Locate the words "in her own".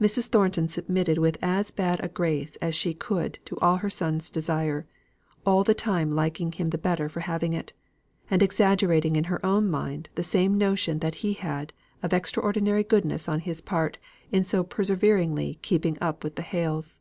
9.16-9.68